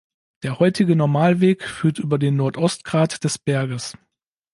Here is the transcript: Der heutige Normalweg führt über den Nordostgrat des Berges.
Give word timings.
Der 0.41 0.57
heutige 0.57 0.95
Normalweg 0.95 1.61
führt 1.69 1.99
über 1.99 2.17
den 2.17 2.35
Nordostgrat 2.35 3.23
des 3.23 3.37
Berges. 3.37 3.95